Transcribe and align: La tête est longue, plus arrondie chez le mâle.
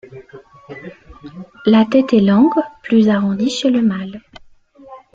La 1.67 1.85
tête 1.85 2.11
est 2.13 2.21
longue, 2.21 2.51
plus 2.81 3.07
arrondie 3.07 3.51
chez 3.51 3.69
le 3.69 3.83
mâle. 3.83 4.19